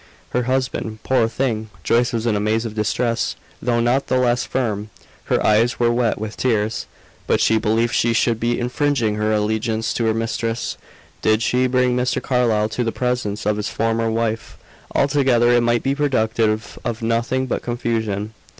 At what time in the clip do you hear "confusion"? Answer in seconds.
17.61-18.33